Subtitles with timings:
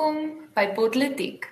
[0.00, 1.44] Welkom by Politiek.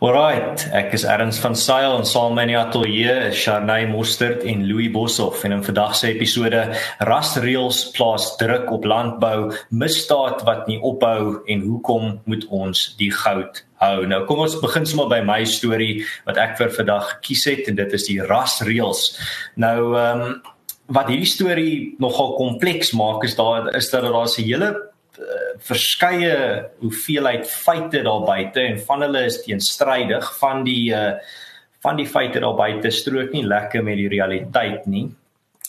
[0.00, 4.62] Alright, ek is Erns van Sail en saam met my ateljee is Sharnay Mostert en
[4.64, 6.62] Louis Boshoff en in vandag se episode
[7.04, 13.60] Rasreels plaas druk op landbou, misdaad wat nie ophou en hoekom moet ons die goud
[13.84, 14.06] hou?
[14.08, 17.76] Nou kom ons begin sommer by my storie wat ek vir vandag gekies het en
[17.82, 19.04] dit is die Rasreels.
[19.60, 20.56] Nou ehm um,
[20.90, 26.34] wat hierdie storie nogal kompleks maak is daar is dat daar 'n hele Eh, verskeie
[26.80, 31.12] hoeveelheid feite daar buite en van hulle is teenstrydig van die uh
[31.80, 35.06] van die feite daar buite strook nie lekker met die realiteit nie.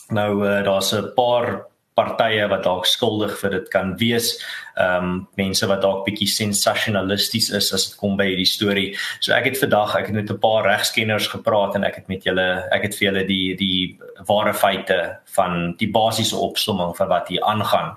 [0.08, 4.32] Nou uh daar's 'n paar partye wat dalk skuldig vir dit kan wees.
[4.80, 8.88] Ehm um, mense wat dalk bietjie sensasionalisties is as dit kom by hierdie storie.
[9.20, 12.24] So ek het vandag ek het met 'n paar regskenners gepraat en ek het met
[12.24, 17.28] julle ek het vir julle die die ware feite van die basiese opsomming van wat
[17.28, 17.96] hier aangaan.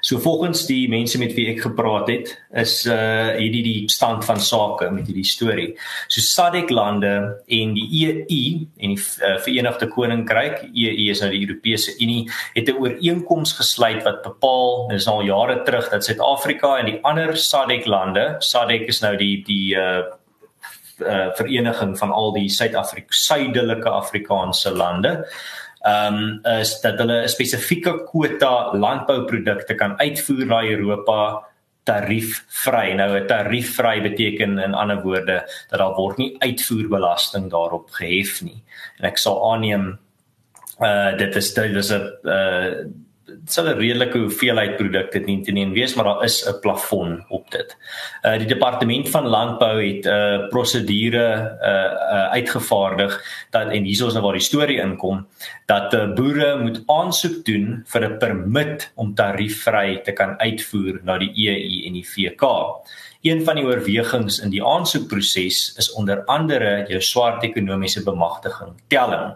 [0.00, 4.40] So volgens die mense met wie ek gepraat het, is uh hierdie die stand van
[4.42, 5.68] sake met hierdie storie.
[6.08, 7.12] So SADC lande
[7.46, 8.48] en die EU
[8.82, 14.02] en die uh, Verenigde Koninkryk, EU is nou die Europese Unie, het 'n ooreenkoms gesluit
[14.04, 19.00] wat bepaal, dis al jare terug dat Suid-Afrika en die ander SADC lande, SADC is
[19.00, 20.02] nou die die uh
[21.02, 25.26] uh vereniging van al die Suid-Afrika suidelike Afrikaanse lande
[25.84, 31.44] um, is dat hulle 'n spesifieke kwota landbouprodukte kan uitvoer na Europa
[31.84, 32.92] tariefvry.
[32.92, 38.62] Nou 'n tariefvry beteken in ander woorde dat daar word nie uitvoerbelasting daarop gehef nie.
[38.98, 39.98] En ek sal aanneem
[40.80, 42.72] uh dit is dit is 'n uh
[43.46, 47.50] sal 'n redelike hoeveelheid produkte nie te neem wees, maar daar is 'n plafon op
[47.50, 47.76] dit.
[48.22, 51.28] Uh die departement van landbou het 'n uh, prosedure
[51.62, 55.26] uh, uh uitgevaardig dat en hier is nou waar die storie inkom
[55.66, 61.18] dat uh, boere moet aansoek doen vir 'n permit om tariefvry te kan uitvoer na
[61.18, 62.42] die EU en die VK.
[63.22, 69.32] Een van die oorwegings in die aansoekproses is onder andere jou swart ekonomiese bemagtiging telling.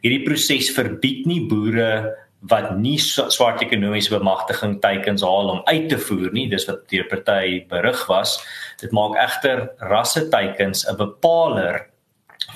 [0.00, 2.14] Hierdie proses verbied nie boere
[2.50, 7.06] wat nie swart ekonomiese bemagtiging teikens haal om uit te voer nie dis wat deur
[7.10, 8.36] party berig was
[8.82, 11.86] dit maak egter rasse teikens 'n bepaler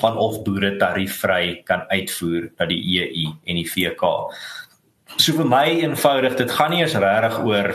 [0.00, 4.02] van of boere tariefvry kan uitvoer na die EU en die VK
[5.16, 7.70] so vir my eenvoudig dit gaan nie eens regtig oor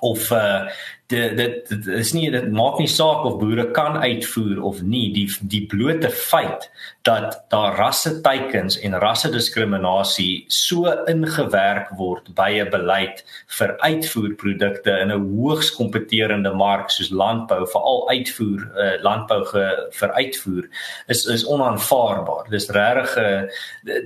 [0.00, 0.66] of uh
[1.10, 5.08] dit dit is nie dit maak nie saak of boere kan uitvoer of nie.
[5.14, 6.68] Die die blote feit
[7.06, 13.24] dat daar rasse teikens en rasse diskriminasie so ingewerk word by 'n beleid
[13.58, 20.12] vir uitvoerprodukte in 'n hoogs kompeterende mark soos landbou veral uitvoer uh, landbou ge, vir
[20.12, 20.68] uitvoer
[21.08, 22.50] is is onaanvaarbaar.
[22.50, 23.42] Dis regtig uh,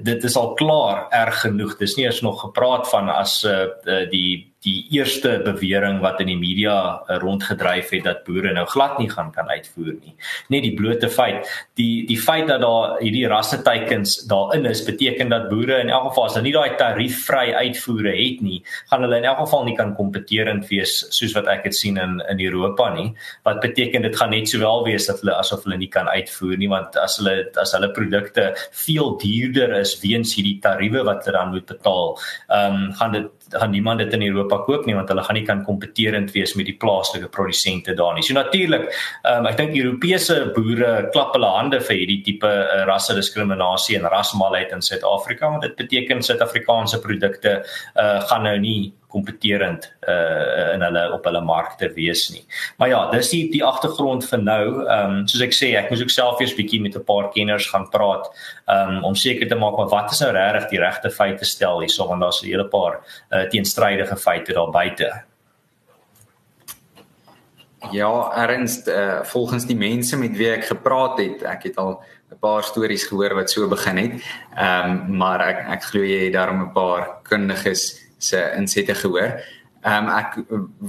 [0.03, 1.76] dit is al klaar erg genoeg.
[1.76, 3.66] Dis nie eens nog gepraat van as uh,
[4.10, 8.99] die die eerste bewering wat in die media uh, rondgedryf het dat boere nou glad
[8.99, 10.15] nie gaan kan uitvoer nie.
[10.53, 11.45] Net die blote feit,
[11.79, 16.29] die die feit dat daar hierdie rasseteikens daarin is, beteken dat boere in elk geval
[16.29, 19.95] as hulle nie daai tariefvry uitvoere het nie, gaan hulle in elk geval nie kan
[19.99, 23.11] kompeterend wees soos wat ek dit sien in in Europa nie.
[23.45, 26.73] Wat beteken dit gaan net sowel wees dat hulle asof hulle nie kan uitvoer nie
[26.73, 28.51] want as hulle as hulle produkte
[28.85, 32.15] veel duurder is weens hierdie tariewe wat hulle dan moet betaal,
[32.49, 35.47] ehm um, gaan dit gaan niemand dit in Europa koop nie want hulle gaan nie
[35.47, 38.25] kan kompeterend wees met die plaaslike produsente daar nie.
[38.26, 38.88] So natuurlik,
[39.31, 44.10] um, ek dink Europese boere klap hulle hande vir hierdie tipe uh, rasse diskriminasie en
[44.10, 50.83] rasmalheid in Suid-Afrika want dit beteken Suid-Afrikaanse produkte uh, gaan nou nie kompeterend uh in
[50.83, 52.43] hulle op hulle markte wees nie.
[52.79, 54.65] Maar ja, dis die die agtergrond vir nou.
[54.85, 57.71] Ehm um, soos ek sê, ek moes ook self eers bietjie met 'n paar kenners
[57.73, 58.31] gaan praat
[58.71, 62.21] um om seker te maak wat is nou regtig die regte feite stel hierso want
[62.23, 65.13] daar's 'n hele paar uh teenstrydige feite daar buite.
[67.91, 72.01] Ja, erns uh, volgens die mense met wie ek gepraat het, ek het al
[72.33, 74.13] 'n paar stories gehoor wat so begin het.
[74.57, 79.41] Ehm um, maar ek ek glo jy het daarom 'n paar kundiges se insette gehoor.
[79.84, 80.38] Ehm um, ek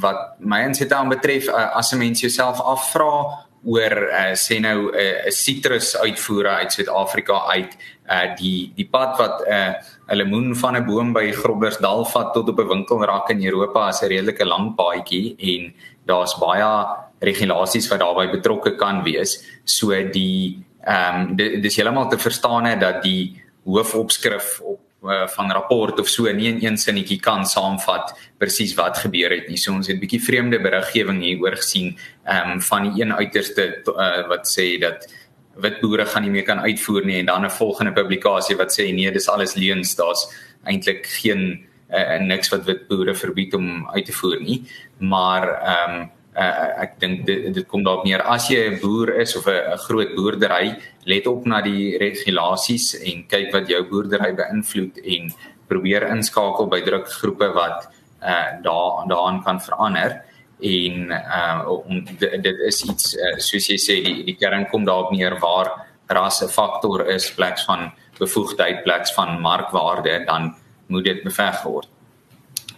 [0.04, 4.92] wat my insette aan betref uh, as 'n mens jouself afvra oor uh, sê nou
[4.92, 7.72] 'n uh, sitrus uitvoere uit Suid-Afrika uit
[8.06, 12.50] uh die die pad wat 'n uh, lemoen van 'n boom by Groblersdal vat tot
[12.50, 15.74] op 'n winkelrak in Europa is 'n redelike lang paadjie en
[16.06, 16.72] daar's baie
[17.20, 19.44] regulasies wat daarbey betrokke kan wees.
[19.64, 26.00] So die ehm um, dis heeltemal te verstaan dat die hoofopskrif op uh, van rapport
[26.00, 29.58] of so nie in een sinnetjie kan saamvat presies wat gebeur het nie.
[29.58, 33.14] So ons het 'n bietjie vreemde beriggewing hier oor gesien ehm um, van die een
[33.14, 35.08] uiterste uh, wat sê dat
[35.56, 38.94] wit boere gaan nie meer kan uitvoer nie en dan 'n volgende publikasie wat sê
[38.94, 40.28] nee, dis alles leuns, daar's
[40.64, 44.64] eintlik geen uh, niks wat wit boere verbied om uit te voer nie.
[45.00, 49.10] Maar ehm um, uh, ek dink dit dit kom dalk neer as jy 'n boer
[49.22, 54.32] is of 'n groot boerdery, let op na die regulasies en kyk wat jou boerdery
[54.36, 55.34] beïnvloed en
[55.68, 57.88] probeer inskakel by drukgroepe wat
[58.22, 60.22] uh daar daaraan kan verander
[60.60, 64.86] en uh om dit, dit is iets uh, soos jy sê die die kern kom
[64.86, 65.68] daarop neer waar
[66.08, 70.56] ras 'n faktor is pleks van bevoegdheid pleks van markwaarde dan
[70.88, 71.88] moet dit beveg word.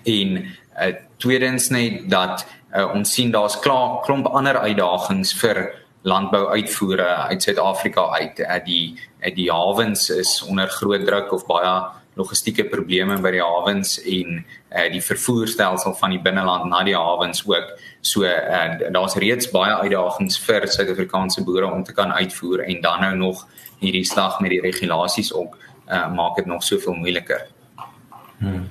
[0.04, 0.48] En
[0.78, 2.46] uh tweedens net dat
[2.76, 5.64] uh, ons sien daar's klaar klomp ander uitdagings vir
[6.08, 8.40] landbouuitvoere uit Suid-Afrika uit.
[8.40, 11.74] Uh, die uh, die hawens is onder groot druk of baie
[12.18, 17.44] logistieke probleme by die hawens en uh, die vervoerstelsel van die binneland na die hawens
[17.46, 17.76] ook.
[18.02, 23.06] So uh, daar's reeds baie uitdagings vir Suid-Afrikaanse boere om te kan uitvoer en dan
[23.06, 23.46] nou nog
[23.82, 25.58] hierdie slag met die regulasies ook
[25.90, 27.48] uh, maak dit nog soveel moeiliker.
[28.38, 28.70] Hmm.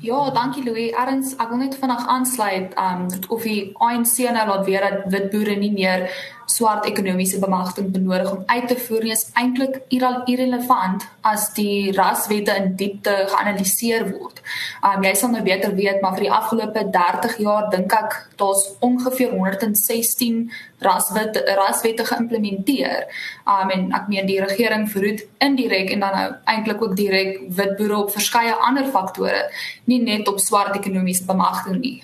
[0.00, 0.94] Ja, dankie Louis.
[0.96, 5.26] Erns, ek wil net vinnig aansluit um of die ANC nou laat weer dat wit
[5.34, 6.06] boere nie meer
[6.50, 12.54] swart ekonomiese bemagtiging benodig om uit te voer nie is eintlik irrelevant as die raswette
[12.58, 14.40] in diepte geanaliseer word.
[14.86, 18.66] Um jy sal nou beter weet, maar vir die afgelope 30 jaar dink ek daar's
[18.86, 20.42] ongeveer 116
[20.84, 23.08] raswette raswette geïmplementeer.
[23.46, 27.76] Um en ek meen die regering verhoed indirek en dan nou eintlik ook direk wit
[27.78, 29.46] boere op verskeie ander faktore,
[29.86, 31.98] nie net op swart ekonomiese bemagtiging nie.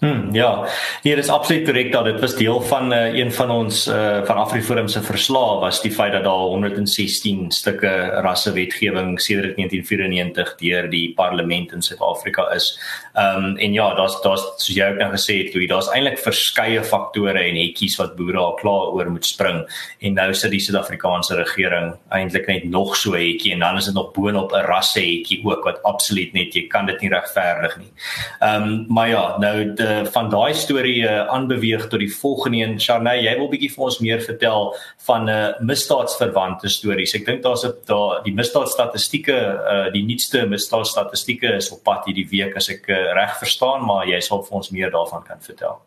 [0.00, 0.64] Hmm, ja,
[1.02, 4.36] hier is absoluut korrek dat dit was deel van uh, een van ons uh, van
[4.40, 7.90] Afriforum se verslae was die feit dat daar 116 stukke
[8.24, 12.70] rassewetgewing sedert 1994 deur die parlement in Suid-Afrika is.
[13.12, 16.16] Ehm um, en ja, daar's daar's soos jy ook nou gesê het, Louis, daar's eintlik
[16.24, 19.60] verskeie faktore en hekkies wat boere al klaar oor moet spring
[19.98, 23.94] en nou sit die Suid-Afrikaanse regering eintlik net nog so hekkie en dan is dit
[23.94, 27.92] nog boonop 'n rasse hekkie ook wat absoluut net jy kan dit nie regverdig nie.
[28.40, 32.78] Ehm um, maar ja, nou die van daai storie uh, aanbeweeg tot die volgende een.
[32.80, 34.72] Sharnay, jy wil bietjie vir ons meer vertel
[35.06, 37.14] van 'n uh, eh, misdaadsverwante stories.
[37.14, 39.38] Ek dink daar's 'n daar die misdaadstatistieke,
[39.74, 44.06] uh, die nuutste misdaadstatistieke is op pad hierdie week as ek uh, reg verstaan, maar
[44.06, 45.80] jy sal vir ons meer daarvan kan vertel.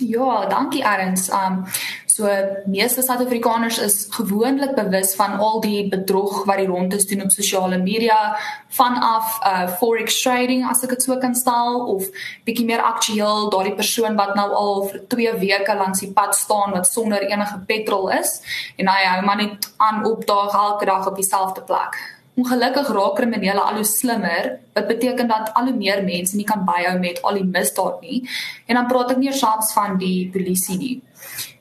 [0.00, 1.28] Ja, dankie Arends.
[1.28, 1.66] Um
[2.06, 2.28] so
[2.66, 7.30] meeste Suid-Afrikaners is gewoonlik bewus van al die bedrog wat die rond is doen op
[7.30, 8.36] sosiale media
[8.68, 12.08] vanaf uh forex trading as ek dit so kan stel of
[12.44, 16.76] bietjie meer aktueel daardie persoon wat nou al vir 2 weke langs die pad staan
[16.76, 18.40] wat sonder enige petrol is
[18.76, 22.19] en hy hou maar net aan opdaag elke dag op dieselfde plek.
[22.40, 26.64] Ongelukkig raak kriminele al hoe slimmer, wat beteken dat al hoe meer mense nie kan
[26.64, 28.22] byhou met al die misdaad nie.
[28.66, 30.94] En dan praat ek nie eers van die polisie nie.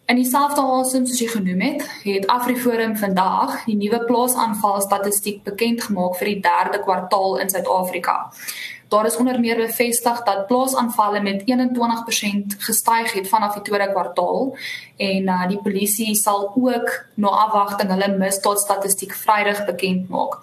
[0.10, 5.84] In dieselfde asem soos jy genoem het, het Afriforum vandag die nuwe plaasaanval statistiek bekend
[5.86, 8.16] gemaak vir die 3de kwartaal in Suid-Afrika.
[8.90, 14.56] Daar is onder meer bevestig dat plaasaanvalle met 21% gestyg het vanaf die tweede kwartaal
[14.98, 20.40] en uh, die polisie sal ook na afwagting hulle misdaadstatistiek Vrydag bekend maak.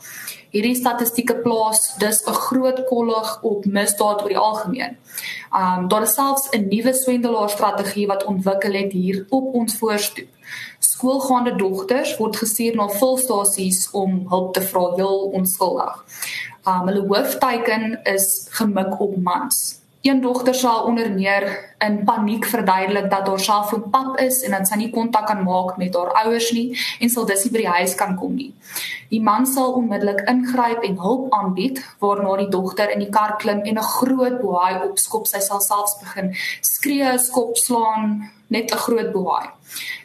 [0.54, 4.96] Hierdie statistieke plaas dus 'n groot kollig op misdaad oor die algemeen.
[5.52, 10.28] Um daar is selfs 'n nuwe swendelaarstrategie wat ontwikkel het hier op ons voorstoep.
[10.78, 16.04] Skoolgaande dogters word gestuur na volstasies om hulp te vra, heel onskuldig.
[16.66, 19.78] Um hulle hoofteiken is gemik op mans.
[20.02, 24.68] Een dogter sal onder meer in paniek verduidelik dat haar selfoon pap is en dat
[24.68, 27.74] sy nie kontak kan maak met haar ouers nie en sal dus nie by die
[27.78, 28.52] huis kan kom nie.
[29.10, 33.62] Die man sal onmiddellik ingryp en hulp aanbied waarna die dogter in die kar klim
[33.62, 35.26] en 'n groot boei opskop.
[35.26, 39.44] Sy sal selfs begin skree, skop, slaan, net 'n groot boei.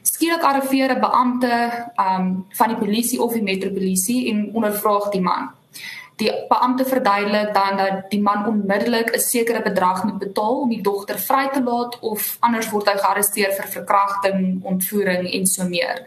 [0.01, 5.49] Skielik arriveer 'n beampte um, van die polisie of die metropolisie en ondervraag die man.
[6.21, 10.81] Die beampte verduidelik dan dat die man onmiddellik 'n sekere bedrag moet betaal om die
[10.81, 16.05] dogter vry te laat of anders word hy gearresteer vir verkrachting, ontvoering en so meer.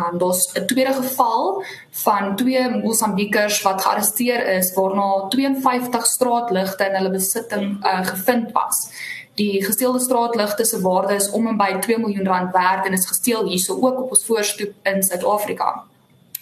[0.00, 6.94] Um daar's 'n tweede geval van twee Mosambikers wat gearresteer is waarna 52 straatligte in
[6.94, 8.90] hulle besitting uh, gevind was.
[9.34, 13.06] Die gesteelde straatligte se waarde is om en by 2 miljoen rand werd en is
[13.06, 15.84] gesteel hierso ook op ons voorstoep in Suid-Afrika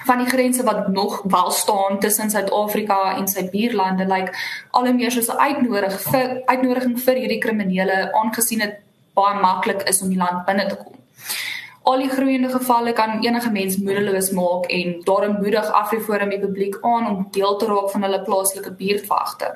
[0.06, 4.86] van die grense wat nog wel staan tussen Suid-Afrika en sy buurlande lyk like, al
[4.86, 8.76] hoe meer soos 'n uitnodig vir uitnodiging vir hierdie kriminele aangesien dit
[9.14, 10.94] baie maklik is om die land binne te kom.
[11.86, 16.78] Al die groeiende gevalle kan enige mens moedeloos maak en daarom moedig Afriforum die publiek
[16.82, 19.52] aan om deel te raak van hulle plaaslike buurtwagte.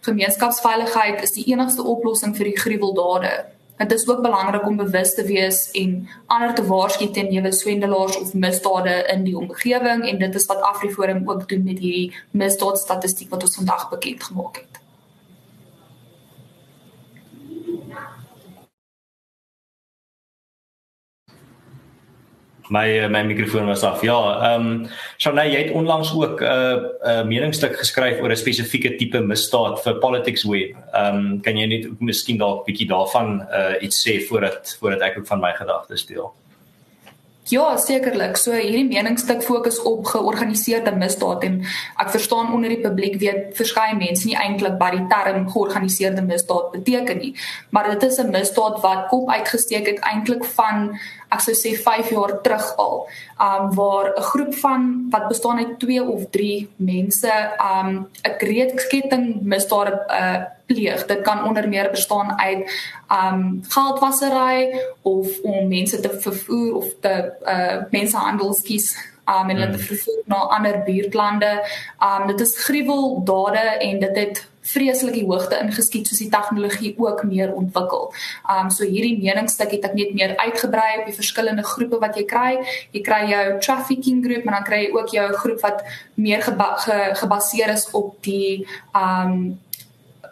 [0.00, 3.32] Gemeenskapsveiligheid is die enigste oplossing vir die gruweldade
[3.82, 8.18] Dit is ook belangrik om bewus te wees en ander te waarsku teen neuwe swendelaars
[8.20, 13.30] of misdade in die omgewing en dit is wat AfriForum ook doen met hierdie misdaadstatistiek
[13.34, 14.81] wat ons vandag bekend gemaak het.
[22.68, 24.02] My eh, my mikrofoon was af.
[24.02, 24.18] Ja,
[24.52, 24.86] ehm um,
[25.18, 29.20] Shanay, jy het onlangs ook 'n uh, 'n uh, meningsstuk geskryf oor 'n spesifieke tipe
[29.20, 30.76] misdaad vir Politics Web.
[30.92, 35.18] Ehm um, kan jy net miskien dalk bietjie daarvan uh, iets sê voordat voordat ek
[35.18, 36.32] ook van my gedagtes deel?
[37.50, 38.36] Ja, sekerlik.
[38.38, 41.56] So hierdie meningsstuk fokus op georganiseerde misdaad en
[41.98, 46.70] ek verstaan onder die publiek weet verskeie mense nie eintlik wat die term georganiseerde misdaad
[46.76, 47.32] beteken nie.
[47.74, 50.94] Maar dit is 'n misdaad wat kop uitgesteek het eintlik van
[51.34, 53.08] ek sou sê 5 jaar terug al,
[53.40, 59.42] um waar 'n groep van wat bestaan uit 2 of 3 mense um 'n kreetketting
[59.42, 60.42] misdade uh,
[60.72, 61.06] pleeg.
[61.06, 62.70] Dit kan onder meer bestaan uit
[63.12, 69.70] um geldwasery of om mense te vervoer of te uh, mensenhandel skies um en hulle
[69.70, 69.86] te hmm.
[69.86, 71.52] vervoer na ander buurtlande.
[72.00, 77.24] Um dit is gruweldade en dit het vreeslik die hoogte ingeskiet soos die tegnologie ook
[77.26, 78.12] meer ontwikkel.
[78.50, 82.26] Um so hierdie meningsstuk het ek net meer uitgebrei op die verskillende groepe wat jy
[82.30, 82.52] kry.
[82.94, 86.72] Jy kry jou trafficking groep, maar dan kry jy ook jou groep wat meer geba
[86.86, 88.64] ge gebaseer is op die
[88.94, 89.60] um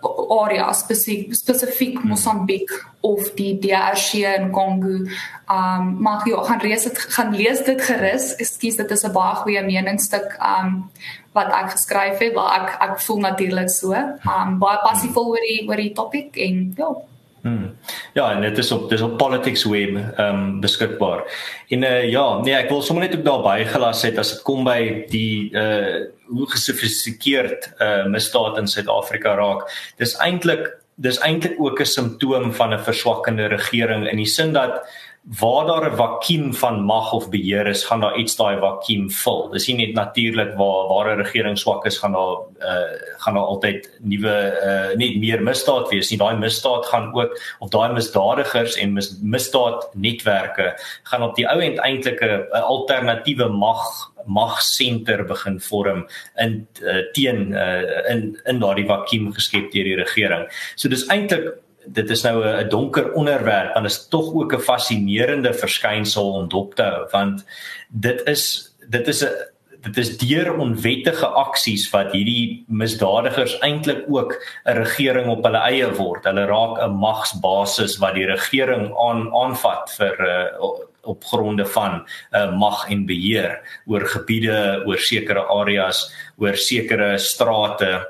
[0.03, 2.09] area spesifiek spesifiek hmm.
[2.09, 5.07] Mosambiek of die DRC in Kongo.
[5.51, 8.35] Um maar jy gaan lees dit gaan lees dit gerus.
[8.37, 10.91] Ekskuus, dit is 'n baie goeie meningsstuk um
[11.33, 13.93] wat ek geskryf het, waar ek ek voel natuurlik so.
[14.25, 16.95] Um baie passievol oor die oor die topik en ja.
[17.43, 17.77] Hmm.
[18.13, 21.23] Ja, en dit is op dis op politics web ehm um, beskikbaar.
[21.69, 24.65] En uh, ja, nee, ek wil sommer net ook daarby gelas het as dit kom
[24.65, 29.65] by die uh hoe gesofistikeerd uh misdaad in Suid-Afrika raak.
[29.99, 30.69] Dis eintlik
[31.01, 34.85] dis eintlik ook 'n simptoom van 'n verswakkende regering in die sin dat
[35.23, 39.49] waar daar 'n vakuum van mag of beheer is, gaan daar iets daai vakuum vul.
[39.51, 43.43] Dis nie net natuurlik waar waar 'n regering swak is, gaan daar uh gaan daar
[43.43, 46.19] altyd nuwe uh net meer misdaad wees nie.
[46.19, 51.79] Daai misdaad gaan ook of daai misdadigers en mis, misdaadnetwerke gaan op die ou end
[51.79, 59.33] eintlik 'n alternatiewe mag magsenter begin vorm in uh, teen uh, in in daardie vakuum
[59.33, 60.49] geskep deur die regering.
[60.75, 61.55] So dis eintlik
[61.93, 66.75] dit is nou 'n donker onderwerp en is tog ook 'n fascinerende verskynsel om dop
[66.75, 67.45] te hou want
[67.89, 74.35] dit is dit is 'n dit is deur onwettige aksies wat hierdie misdadigers eintlik ook
[74.65, 76.25] 'n regering op hulle eie word.
[76.25, 80.69] Hulle raak 'n magsbasis wat die regering aan aanvat vir uh,
[81.03, 88.07] op gronde van uh, mag en beheer oor gebiede, oor sekere areas, oor sekere strate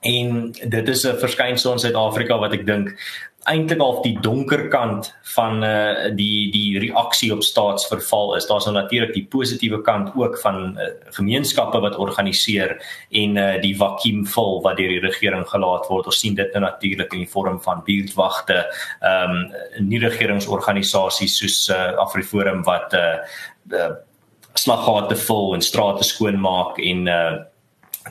[0.00, 2.94] En dit is 'n verskynsel in Suid-Afrika wat ek dink
[3.48, 8.46] eintlik al die donker kant van uh die die reaksie op staatsverval is.
[8.48, 12.76] Daar's nou natuurlik die positiewe kant ook van uh, gemeenskappe wat organiseer
[13.10, 16.10] en uh die vakuum vul wat deur die regering gelaat word.
[16.10, 18.64] Ons sien dit nou natuurlik in die vorm van buurtwagte,
[19.00, 23.16] ehm um, nie regeringsorganisasies soos uh AfriForum wat uh,
[23.72, 23.94] uh
[24.58, 27.36] slaggate vul en strate skoonmaak en uh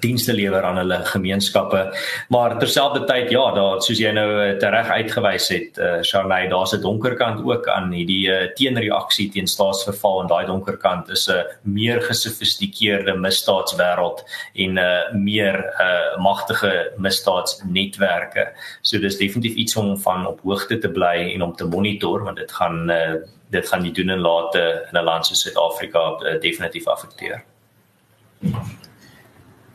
[0.01, 1.81] dienste lewer aan hulle gemeenskappe.
[2.29, 6.81] Maar terselfdertyd ja, daar soos jy nou eh, tereg uitgewys het, uh, Charley, daar's 'n
[6.81, 11.31] donker kant ook aan hierdie uh, teenreaksie teen staatsverval en daai donker kant is 'n
[11.31, 14.23] uh, meer gesofistikeerde misdaadswêreld
[14.53, 18.51] en 'n uh, meer uh, magtige misdaadsnetwerke.
[18.81, 22.37] So dis definitief iets om van op hoogte te bly en om te monitor want
[22.37, 23.15] dit gaan uh,
[23.49, 27.43] dit gaan die doen en late in 'n land soos Suid-Afrika uh, definitief affekteer.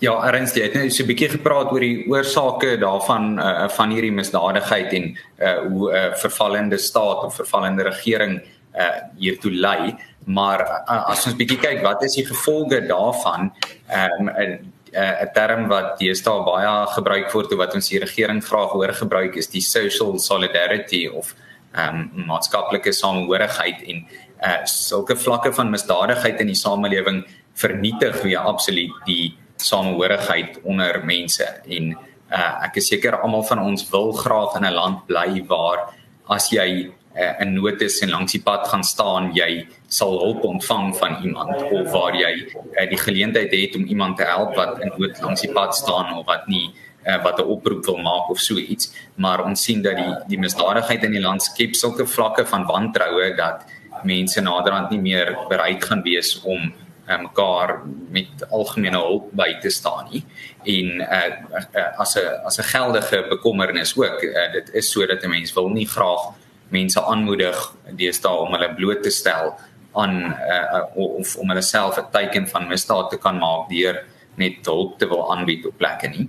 [0.02, 3.90] Ja, Ernst, jy het net so 'n bietjie gepraat oor die oorsake daarvan uh, van
[3.94, 5.04] hierdie misdadigheid en
[5.38, 8.42] uh, hoe 'n uh, vervallende staat of vervallende regering
[8.74, 9.94] uh, hiertoe lei.
[10.26, 13.52] Maar uh, as ons bietjie kyk, wat is die gevolge daarvan?
[13.86, 18.42] Ehm, 'n um, 'n term wat deesdae baie gebruik word of wat ons die regering
[18.44, 21.34] graag hoor gebruik is die social solidarity of
[21.74, 24.06] ehm um, maatskaplike samehorigheid en
[24.42, 31.46] uh, sulke vlakke van misdadigheid in die samelewing vernietig weer absoluut die samehorigheid onder mense
[31.66, 31.92] en
[32.32, 35.94] uh, ek is seker almal van ons wil graag in 'n land bly waar
[36.28, 40.44] as jy uh, 'n nood is en langs die pad gaan staan jy sal hulp
[40.44, 44.80] ontvang van iemand of waar jy uh, die geleentheid het om iemand te help wat
[44.80, 46.72] in nood langs die pad staan of wat nie
[47.06, 48.92] uh, wat 'n oproep wil maak of so iets.
[49.14, 53.34] Maar ons sien dat die die misdadigheid in die land skep sulke vlakke van wantroue
[53.36, 53.64] dat
[54.04, 56.72] mense naderhand nie meer bereid gaan wees om
[57.08, 57.80] uh, mekaar
[58.10, 60.24] met algemene hulp by te staan nie
[60.64, 61.32] en uh,
[61.74, 65.68] uh, as 'n as 'n geldige bekommernis ook uh, dit is sodat 'n mens wil
[65.68, 66.32] nie graag
[66.68, 69.54] mense aanmoedig deesdae om hulle bloot te stel
[69.92, 74.04] aan uh, of om hulle self 'n teken van misdaad te kan maak deur
[74.34, 76.28] net hulp te wil aanbied op plekke nie.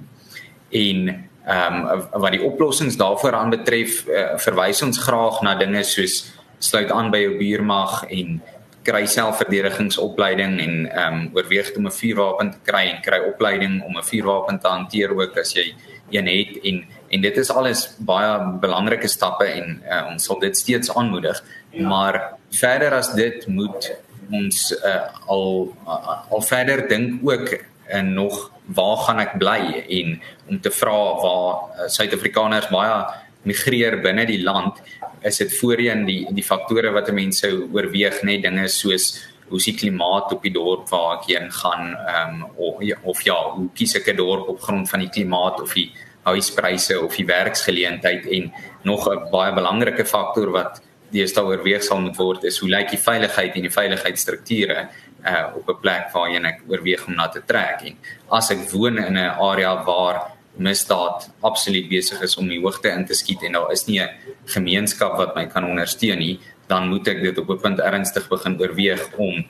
[0.69, 6.33] En ehm um, wat die oplossings daarvoor aanbetref, uh, verwys ons graag na dinge soos
[6.59, 8.41] sluit aan by jou buurmag en
[8.83, 13.97] kry selfverdedigingsopleiding en ehm um, oorweeg om 'n vuurwapen te kry en kry opleiding om
[13.97, 15.73] 'n vuurwapen te hanteer ook as jy
[16.09, 20.57] een het en en dit is alles baie belangrike stappe en uh, ons sal dit
[20.57, 21.43] steeds aanmoedig.
[21.77, 23.91] Maar verder as dit moet
[24.31, 27.53] ons uh, al uh, al verder dink ook
[27.85, 32.97] en nog waar gaan ek bly en om te vra waar Suid-Afrikaners uh, baie
[33.43, 34.79] migreer binne die land
[35.21, 39.11] is dit voorheen die die faktore wat mense oorweeg net dinge soos
[39.49, 42.97] hoe is die klimaat op die dorp waar ek heen gaan ehm um, of, ja,
[43.03, 45.91] of ja hoe kies ek 'n dorp op grond van die klimaat of die
[46.23, 48.51] huispryse of die werksgeleentheid en
[48.83, 50.81] nog 'n baie belangrike faktor wat
[51.11, 54.87] deesdae oorweeg sal moet word is hoe lyk die veiligheid en die veiligheidsstrukture
[55.25, 57.81] uh, op 'n plek waarheen ek oorweeg om na te trek.
[57.85, 57.97] En
[58.29, 63.05] as ek woon in 'n area waar misdaad absoluut besig is om die hoogte in
[63.05, 64.09] te skiet en daar is nie 'n
[64.45, 68.59] gemeenskap wat my kan ondersteun nie, dan moet ek dit op 'n punt ernstig begin
[68.59, 69.45] oorweeg om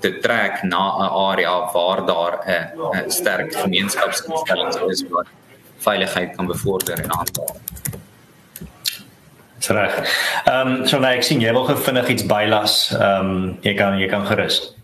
[0.00, 5.26] te trek na 'n area waar daar 'n sterk gemeenskapsinstelling is wat
[5.78, 7.56] veiligheid kan bevorder en aantal.
[9.68, 9.94] Reg.
[10.44, 12.92] Ehm um, so nou ek sien jy wil gevindig iets bylas.
[12.92, 14.74] Ehm um, jy kan jy kan gerus.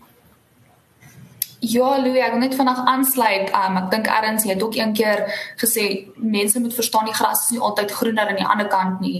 [1.61, 3.51] Ja, Louis, ek wil net vanaand aansluit.
[3.53, 5.27] Um, ek dink Erns het ook een keer
[5.61, 5.83] gesê
[6.17, 9.19] mense moet verstaan die gras is nie altyd groener aan die ander kant nie.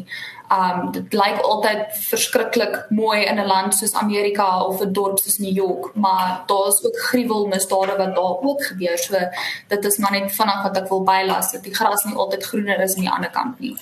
[0.50, 5.38] Um dit lyk altyd verskriklik mooi in 'n land soos Amerika of 'n dorp soos
[5.38, 8.98] New York, maar daar's ook gruwelmisdade wat daar ook gebeur.
[8.98, 9.14] So
[9.68, 12.80] dit is maar net vanaand wat ek wil bylas dat die gras nie altyd groener
[12.80, 13.78] is aan die ander kant nie.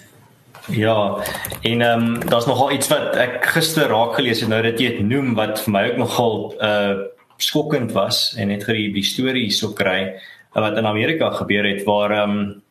[0.68, 1.18] Ja,
[1.62, 4.90] en ehm um, daar's nogal iets wat ek gister raak gelees het nou dat jy
[4.90, 7.08] dit noem wat vir my ook nogal uh
[7.42, 11.86] skokkend was en net gerie die storie hierso kry eh, wat in Amerika gebeur het
[11.88, 12.62] waar ehm um,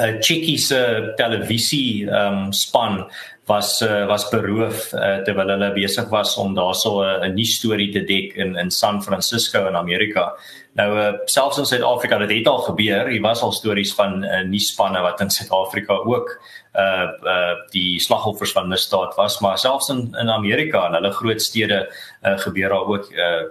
[0.00, 3.10] 'n chickie se televisie ehm um, span
[3.52, 8.02] was uh, was beroof uh, terwyl hulle besig was om daarso 'n nuus storie te
[8.12, 10.32] dek in in San Francisco in Amerika.
[10.80, 13.08] Nou uh, selfs in Suid-Afrika het dit al gebeur.
[13.08, 16.38] Hier was al stories van uh, nuusspanne wat in Suid-Afrika ook
[16.72, 21.42] uh uh die slagoffers van misdaad was maar selfs in in Amerika en hulle groot
[21.42, 21.80] stede
[22.22, 23.42] uh gebeur daar ook uh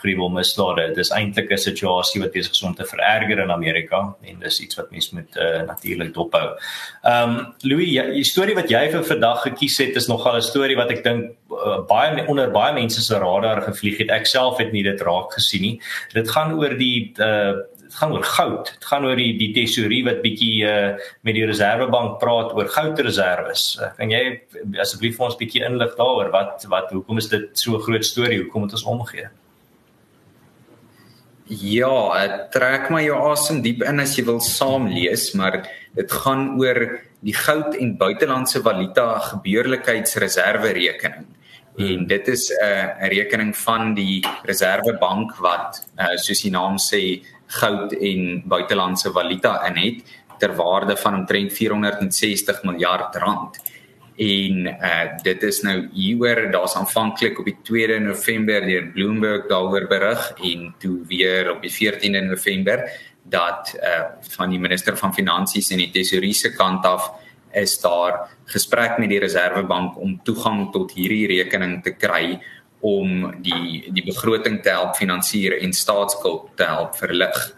[0.00, 0.92] gruwelmisdade.
[0.94, 4.76] Dis eintlik 'n situasie wat besig is om te vererger in Amerika en dis iets
[4.76, 6.54] wat mense moet uh natuurlik dophou.
[7.02, 10.90] Um Louis, die storie wat jy vir vandag gekies het is nogal 'n storie wat
[10.90, 14.10] ek dink uh, baie onder baie mense se radar gevlieg het.
[14.10, 15.80] Ek self het nie dit raak gesien nie.
[16.14, 17.56] Dit gaan oor die uh
[17.88, 18.68] dit gaan oor goud.
[18.74, 23.78] Dit gaan oor die die tesorie wat bietjie uh met die reservebank praat oor goudreserwes.
[23.80, 24.40] Uh, kan jy
[24.80, 28.42] asseblief vir ons bietjie inlig daaroor wat wat hoekom is dit so 'n groot storie?
[28.42, 29.28] Hoekom moet ons omgee?
[31.48, 35.62] Ja, trek my jou asem diep in as jy wil saam lees, maar
[35.96, 36.80] dit gaan oor
[37.24, 41.24] die goud en buitelandse valuta gebeurlikheidsreserve rekening.
[41.78, 47.24] En dit is 'n uh, rekening van die Reservebank wat uh, soos die naam sê
[47.46, 50.04] goud en buitelandse valuta in het
[50.38, 53.56] ter waarde van omtrent 460 miljard rand.
[54.18, 59.86] En uh dit is nou hieroor daar's aanvanklik op die 2de November deur Bloomberg daaroor
[59.86, 62.82] berig en toe weer op die 14de November
[63.22, 67.12] dat uh van die minister van finansies en die tesourier se kant af
[67.54, 72.40] is daar gesprek met die Reservebank om toegang tot hierdie rekening te kry
[72.80, 77.54] om die die begroting te help finansier en staatsskuld te help verlig.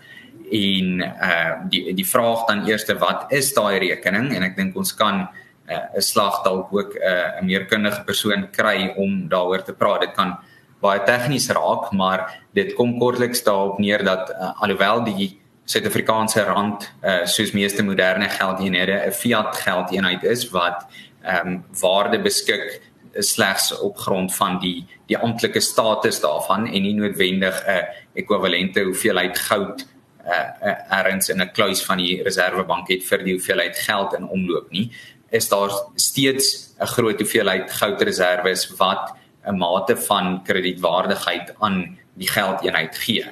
[0.53, 4.93] En uh die die vraag dan eerste wat is daai rekening en ek dink ons
[4.95, 5.31] kan
[5.71, 10.01] 'n uh, slag dalk ook 'n uh, meer kundige persoon kry om daaroor te praat.
[10.01, 10.39] Dit kan
[10.81, 16.93] baie tegnies raak, maar dit kom kortliks daarop neer dat uh, alhoewel die Suid-Afrikaanse rand
[17.05, 20.87] uh soos meeste moderne geldeenhede 'n fiat geldeenheid is wat
[21.23, 22.81] ehm um, waarde beskik
[23.15, 29.39] slegs op grond van die die amptelike status daarvan en nie noodwendig 'n ekwivalente hoeveelheid
[29.39, 29.87] goud
[30.27, 34.29] uh, uh erns in 'n kluis van die reservebank het vir die hoeveelheid geld in
[34.29, 34.91] omloop nie
[35.31, 39.15] is daar steeds 'n groot hoeveelheid goudreserwes wat
[39.47, 43.27] 'n mate van kredietwaardigheid aan die geldeenheid gee.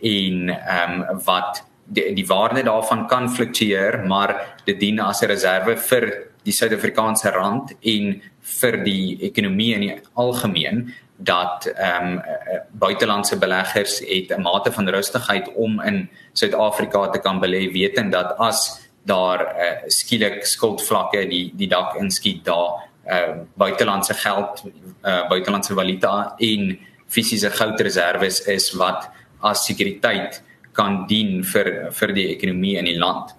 [0.00, 5.26] En ehm um, wat die, die waarde daarvan kan fluktueer maar dit dien as 'n
[5.26, 8.22] reserve vir die Suid-Afrikaanse rand en
[8.60, 12.22] vir die ekonomie in die algemeen dat ehm um,
[12.70, 18.36] buitelandse beleggers het 'n mate van rustigheid om in Suid-Afrika te kan belê wetend dat
[18.38, 24.64] as daar uh, skielik skuldvlakke die die dak inskiet daar uh buitelandse geld,
[25.04, 29.08] uh buitelandse valuta en fisiese goudreserwes is wat
[29.40, 33.34] as sekuriteit kan dien vir vir die ekonomie in die land.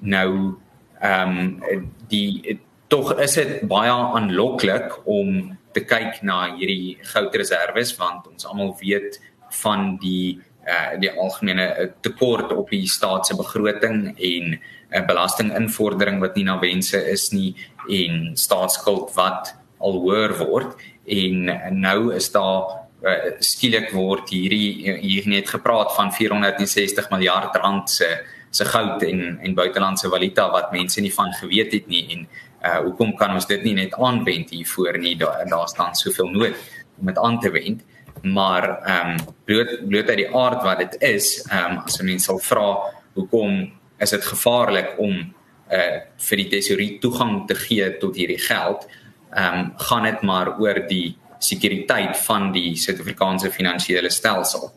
[0.00, 0.58] Nou
[1.02, 8.26] ehm um, die tog is dit baie aanloklik om te kyk na hierdie goudreserwes want
[8.28, 9.20] ons almal weet
[9.62, 15.06] van die uh die algemene uh, tekort op die staat se begroting en 'n uh,
[15.06, 17.54] belastinginvordering wat nie na wense is nie
[17.88, 20.76] en staatsskuld wat al hoër word.
[21.06, 27.90] En nou is daar uh, skielik word hierdie hier net gepraat van 460 miljard rand
[27.90, 32.26] se se goud en en buitelandse valuta wat mense nie van geweet het nie en
[32.62, 35.16] uh hoekom kan ons dit nie net aanwend hiervoor nie?
[35.16, 36.54] Daar daar staan soveel nood
[37.00, 37.82] om dit aan te wend
[38.22, 42.04] maar ehm um, bloot bloot uit die aard wat dit is ehm um, as 'n
[42.04, 42.76] mens sal vra
[43.14, 45.34] hoekom is dit gevaarlik om
[45.72, 48.86] uh vir die tesourier toegang te gee tot hierdie geld?
[49.32, 54.72] Ehm um, gaan dit maar oor die sekuriteit van die Suid-Afrikaanse finansiële stelsel.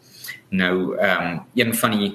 [0.49, 2.13] Nou ehm um, een van die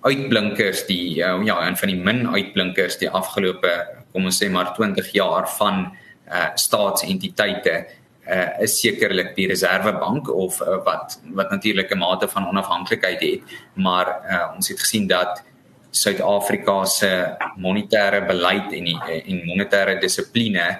[0.00, 3.72] uitblinkers die uh, ja een van die min uitblinkers die afgelope
[4.12, 5.90] kom ons sê maar 20 jaar van
[6.30, 7.86] uh staatsentiteite
[8.28, 13.40] uh is sekerlik die Reservebank of uh, wat wat natuurlik 'n mate van onafhanklikheid het
[13.74, 15.42] maar uh ons het gesien dat
[15.90, 20.78] Suid-Afrika se monetêre beleid en die, en monetêre dissipline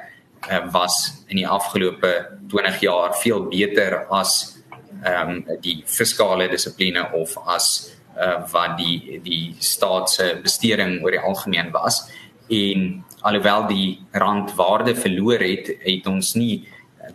[0.48, 4.56] uh, was in die afgelope 20 jaar veel beter as
[5.02, 11.14] ehm um, die fiskale dissipline of as uh, wat die die staat se besteding oor
[11.14, 12.02] die algemeen was.
[12.48, 16.68] En alhoewel die rand waarde verloor het het ons nie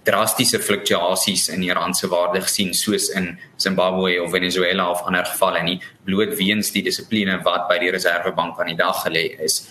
[0.06, 5.26] drastiese fluktuasies in die rand se waarde gesien soos in Zimbabwe of Venezuela of ander
[5.26, 9.64] gevalle nie bloot weens die dissipline wat by die Reservebank aan die dag gelê is.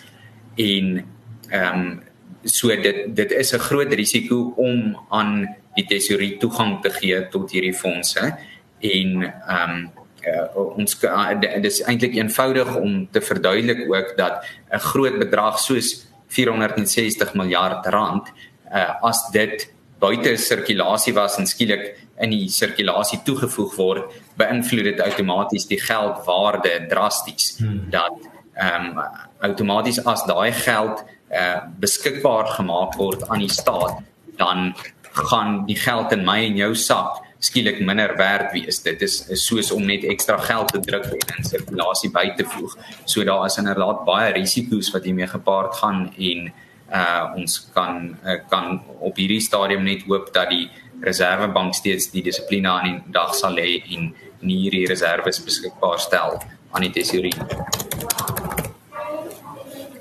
[0.56, 1.04] En
[1.50, 2.02] ehm um,
[2.44, 7.50] so dit dit is 'n groot risiko om aan die tesourier toegang te gee tot
[7.50, 8.36] hierdie fondse
[8.80, 9.90] en ehm um,
[10.26, 15.58] uh, ons uh, dit is eintlik eenvoudig om te verduidelik ook dat 'n groot bedrag
[15.58, 18.28] soos 460 miljard rand
[18.72, 25.02] uh, as dit buite sirkulasie was en skielik in die sirkulasie toegevoeg word beïnvloed dit
[25.04, 27.84] outomaties die geldwaarde drasties hmm.
[27.94, 29.04] dat ehm um,
[29.44, 33.98] outomaties as daai geld uh, beskikbaar gemaak word aan die staat
[34.38, 34.72] dan
[35.14, 38.80] gaan die geld in my en jou sak skielik minder werd wees.
[38.82, 42.46] Dit is, is soos om net ekstra geld te druk en in sirkulasie by te
[42.48, 42.76] voeg.
[43.04, 46.48] So daar is inderdaad baie risiko's wat hiermee gepaard gaan en
[46.94, 50.70] uh ons kan uh, kan op hierdie stadium net hoop dat die
[51.04, 56.38] Reservebank steeds die dissipline aan die dag sal lê en nie hierdie reserves beskikbaar stel
[56.72, 57.44] aan die tesourier.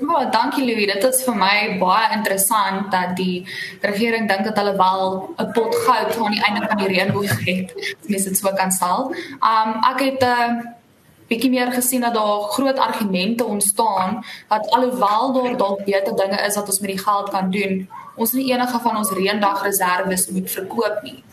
[0.03, 0.88] Ja, dankie Louis.
[0.91, 3.45] Dit is vir my baie interessant dat die
[3.82, 7.73] regering dink dat hulle wel 'n pot goud aan die einde van die reënboog het.
[8.10, 9.13] Mens dit so kan stel.
[9.41, 10.82] Um ek het 'n uh,
[11.27, 16.55] bietjie meer gesien dat daar groot argumente ontstaan dat alhoewel daar dalk beter dinge is
[16.55, 21.01] wat ons met die geld kan doen, ons nie enige van ons reëndagreserwes moet verkoop
[21.03, 21.23] nie.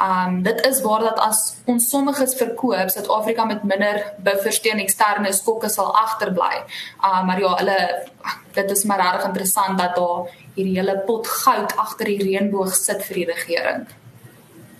[0.00, 5.32] Um dit is waar dat as ons sommiges verkoop, Suid-Afrika met minder buffers teen eksterne
[5.36, 6.62] skokke sal agterbly.
[7.04, 7.80] Um maar ja, hulle
[8.56, 13.04] dit is maar regtig interessant dat daar hierdie hele pot goud agter die reënboog sit
[13.08, 13.84] vir die regering.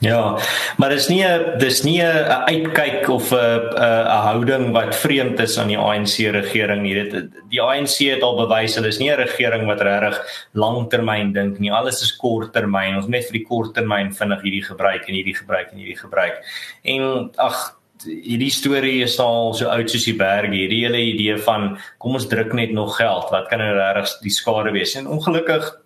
[0.01, 0.39] Ja,
[0.81, 5.59] maar dis nie 'n dis nie 'n uitkyk of 'n 'n houding wat vreemd is
[5.59, 6.95] aan die ANC regering nie.
[6.95, 11.59] Dit die ANC het al bewys hulle is nie 'n regering wat regtig langtermyn dink
[11.59, 11.73] nie.
[11.73, 12.97] Alles is korttermyn.
[12.97, 16.37] Ons net vir die korttermyn vinnig hierdie gebruik en hierdie gebruik en hierdie gebruik.
[16.85, 20.51] En ag hierdie storie is al so oud soos die berg.
[20.51, 23.31] Hierdie hele idee van kom ons druk net nog geld.
[23.31, 24.95] Wat kan nou regtig die skade wees?
[24.95, 25.77] En ongelukkig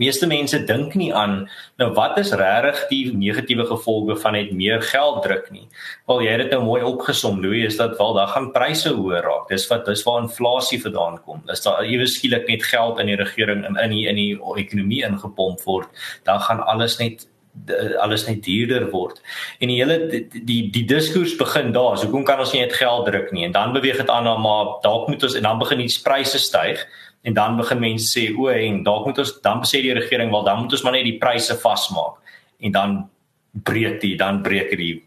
[0.00, 1.44] meeste mense dink nie aan
[1.80, 5.66] nou wat is regtig die negatiewe gevolge van net meer geld druk nie.
[6.10, 9.22] Wel jy het dit nou mooi opgesom Louis is dat wel dan gaan pryse hoër
[9.26, 9.46] raak.
[9.52, 11.44] Dis wat dis waar inflasie vandaan kom.
[11.50, 14.32] Dis daar ewe skielik net geld in die regering in in die in die
[14.64, 15.88] ekonomie ingepomp word,
[16.24, 17.28] dan gaan alles net
[18.02, 19.20] alles net duurder word.
[19.62, 21.96] En die hele die die, die diskurs begin daar.
[21.96, 23.44] So hoekom kan ons nie net geld druk nie?
[23.46, 26.38] En dan beweeg dit aan na maar dalk moet ons en dan begin die pryse
[26.42, 26.82] styg
[27.24, 30.44] en dan begin mense sê o en dalk moet ons dan sê die regering wel
[30.44, 32.20] dan moet ons maar net die pryse vasmaak
[32.60, 32.96] en dan
[33.64, 35.02] breek die dan breek die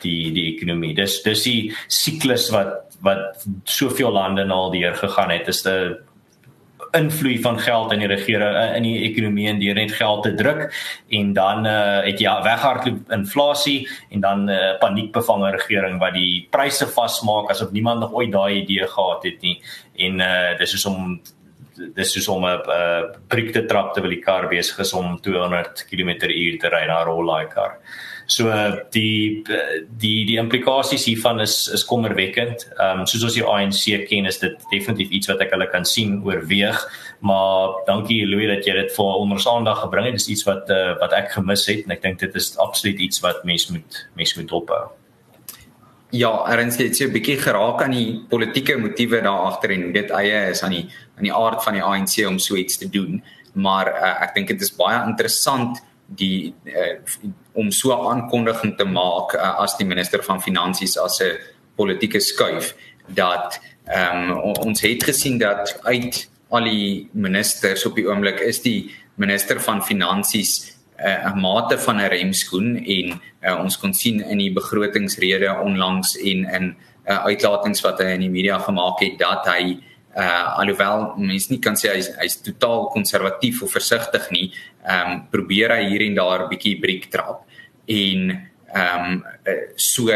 [0.00, 0.94] die die ekonomie.
[0.96, 5.46] Dis dis die siklus wat wat soveel lande na al deur gegaan het.
[5.46, 5.98] Dis 'n
[6.92, 10.34] invloed van geld in die regering eh, in die ekonomie en deur net geld te
[10.34, 10.72] druk
[11.08, 16.14] en dan uh, het jy ja, weghardloop inflasie en dan 'n uh, paniekbevange regering wat
[16.14, 19.62] die pryse vasmaak asof niemand nog ooit daai idee gehad het nie
[19.96, 21.20] en uh, dis is om
[21.96, 26.60] dis soos om 'n briek te trap terwyl die kar besig is om 200 km/h
[26.60, 27.78] te ry na 'n rollaai kar.
[28.26, 28.48] So
[28.94, 29.44] die
[29.98, 32.68] die die implikasies hiervan is is kommerwekkend.
[32.78, 35.84] Ehm um, soos ons die ANC ken is dit definitief iets wat ek hulle kan
[35.84, 36.78] sien oorweeg,
[37.20, 40.14] maar dankie Louis dat jy dit vir ons aandag gebring het.
[40.14, 43.20] Dis iets wat uh, wat ek gemis het en ek dink dit is absoluut iets
[43.20, 45.01] wat mens moet mens moet ophou.
[46.12, 50.10] Ja, erns het so 'n bietjie geraak aan die politieke motiewe daar agter en dit
[50.10, 53.22] eie is aan die aan die aard van die ANC om so iets te doen.
[53.54, 57.00] Maar uh, ek dink dit is baie interessant die uh,
[57.52, 61.38] om so 'n aankondiging te maak uh, as die minister van finansies as 'n
[61.76, 62.74] politieke skuif
[63.06, 68.60] dat ehm um, ons het gesien dat uit al die ministers op die oomblik is
[68.60, 74.20] die minister van finansies 'n uh, mate van 'n remskoen en uh, ons kon sien
[74.20, 76.76] in die begrotingsrede onlangs en in
[77.06, 79.78] uh, uitlatings wat hy in die media gemaak het dat hy
[80.16, 84.52] uh, alhoewel mense nie kan sê hy's hy's totaal konservatief of versigtig nie,
[84.84, 87.44] ehm um, probeer hy hier en daar 'n bietjie breek trap.
[87.86, 89.24] En ehm um,
[89.76, 90.10] so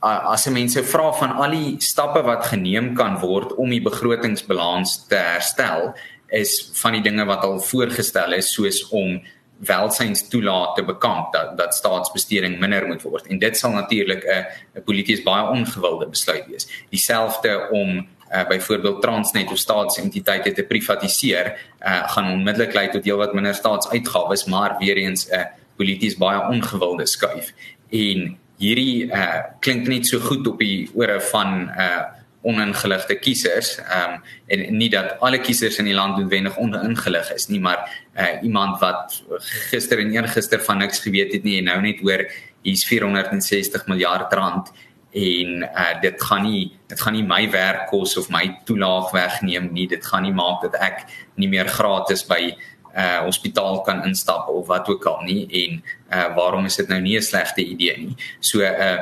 [0.00, 5.16] as mense vra van al die stappe wat geneem kan word om die begrotingsbalans te
[5.16, 5.92] herstel
[6.28, 9.20] is van die dinge wat al voorgestel is soos om
[9.60, 15.22] welsynstoelaat te bekamp dat dat staatsbesteding minder moet word en dit sal natuurlik 'n polities
[15.22, 16.68] baie ongewilde besluit wees.
[16.88, 23.34] Dieselfde om uh, byvoorbeeld Transnet of staatsentiteite te privatiseer, uh, gaan onmiddellik lei tot heelwat
[23.34, 25.44] minder staatsuitgawes, maar weer eens 'n uh,
[25.76, 27.52] polities baie ongewilde skuif.
[27.90, 33.76] En hierdie uh, klink net so goed op die ore van uh, oningeligte kiesers.
[33.78, 37.84] Ehm um, en nie dat alle kiesers in die land noodwendig oningelig is nie, maar
[38.16, 39.22] uh, iemand wat
[39.70, 42.24] gister en eergister van niks geweet het nie en nou net hoor
[42.62, 44.72] hier's 460 miljard rand
[45.12, 49.70] en uh, dit gaan nie dit gaan nie my werk kos of my toelaag wegneem
[49.72, 49.86] nie.
[49.90, 52.56] Dit gaan nie maak dat ek nie meer gratis by 'n
[52.96, 57.00] uh, hospitaal kan instap of wat ook al nie en uh, waarom is dit nou
[57.00, 58.16] nie 'n slegte idee nie.
[58.40, 58.98] So 'n uh,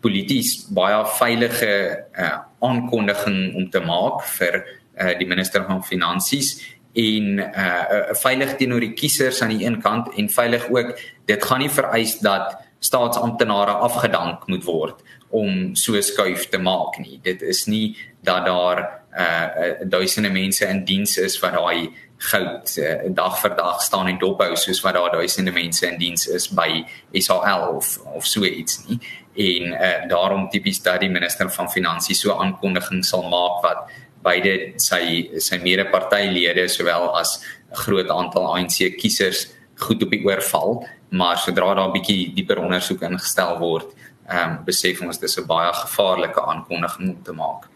[0.00, 6.58] polities baie veilige uh, aankondiging om te maak vir uh, die minister van finansies
[6.92, 10.96] en uh veilig teenoor die kiesers aan die een kant en veilig ook
[11.30, 17.20] dit gaan nie vereis dat staatsamptenare afgedank moet word om so skuif te maak nie.
[17.22, 17.96] Dit is nie
[18.26, 18.82] dat daar
[19.14, 24.18] uh duisende mense in diens is wat daai goud uh, dag vir dag staan en
[24.20, 26.84] dophou soos wat daar duisende mense in diens is by
[27.16, 28.98] SAL of of so iets nie.
[29.34, 33.88] En uh, daarom tipies dat die minister van finansies so aankondiging sal maak wat
[34.22, 39.48] beide sy sy mede-partylede sowel as 'n groot aantal ANC kiesers
[39.80, 40.86] goed op die oor val.
[41.10, 43.96] Maar sodra daar 'n bietjie dieper ondersoek ingestel word
[44.28, 47.68] ehm um, besef ons dis 'n baie gevaarlike aankondiging om te maak.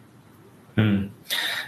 [0.75, 1.04] Hmm.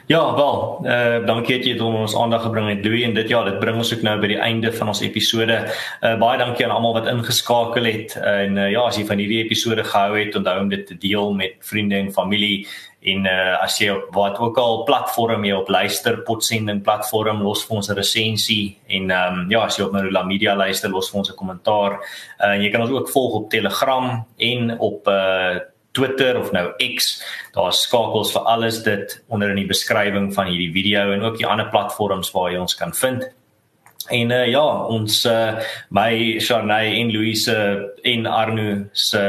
[0.07, 3.29] Ja, wel, eh uh, dankie dat jy dit ons aandag gebring het, Louis, en dit
[3.29, 5.57] ja, dit bring ons ook nou by die einde van ons episode.
[6.01, 8.17] Eh uh, baie dankie aan almal wat ingeskakel het.
[8.17, 11.33] En uh, ja, as jy van hierdie episode gehou het, onthou om dit te deel
[11.35, 12.67] met vriende en familie
[13.07, 17.43] en eh uh, as jy op wat ook al platform jy op luister, potsending platform
[17.43, 20.91] los vir ons 'n resensie en ehm um, ja, as jy op Marula Media luister,
[20.91, 22.01] los vir ons 'n kommentaar.
[22.39, 25.61] Eh uh, jy kan ons ook volg op Telegram en op eh uh,
[25.97, 27.17] Twitter of nou X.
[27.57, 31.49] Daar's skakels vir alles dit onder in die beskrywing van hierdie video en ook die
[31.49, 33.25] ander platforms waar jy ons kan vind.
[34.09, 35.59] En uh, ja, ons uh,
[35.91, 37.55] my Sharnay en Louise
[38.07, 39.23] en Arno se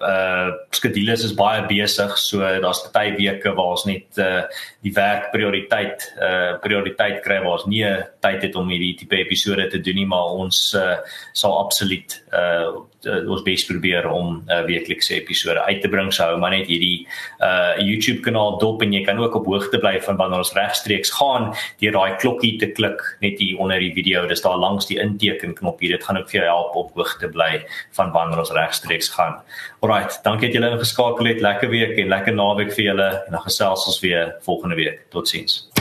[0.00, 2.14] uh skedules is baie besig.
[2.18, 4.44] So daar's baie weke waar ons net uh
[4.82, 7.84] die werk prioriteit uh prioriteit kry waar ons nie
[8.24, 10.96] tyd het om hierdie tipe episode te doen nie, maar ons uh
[11.36, 16.12] sal absoluut uh, ons bes probeer om 'n uh, weeklikse episode uit te bring.
[16.12, 17.06] So hou maar net hierdie
[17.40, 21.10] uh YouTube kanaal dop en jy kan ook op hoogte bly van wanneer ons regstreeks
[21.10, 24.21] gaan deur daai klokkie te klik net hier onder die video.
[24.28, 25.96] Dis daar langs die inteken knop hier.
[25.96, 27.64] Dit gaan ook vir jou help op hoogte bly
[27.98, 29.40] van wanneer ons regstreeks gaan.
[29.80, 31.40] Alrite, dankie dat julle ingeskakel het.
[31.40, 35.06] Lekker week en lekker naweek vir julle en dan gesels ons weer volgende week.
[35.10, 35.71] Totsiens.